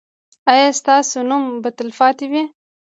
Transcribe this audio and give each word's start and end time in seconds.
ایا 0.51 0.67
ستاسو 0.79 1.17
نوم 1.29 1.43
به 1.63 1.69
تلپاتې 1.77 2.25
وي؟ 2.31 2.43